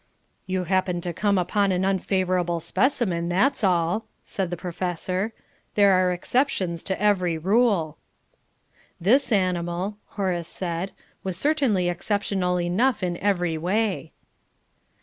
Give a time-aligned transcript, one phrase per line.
[0.47, 5.31] "You happened to come upon an unfavourable specimen, that's all," said the Professor.
[5.75, 7.99] "There are exceptions to every rule."
[8.99, 10.91] "This animal," Horace said,
[11.23, 14.11] "was certainly exceptional enough in every way."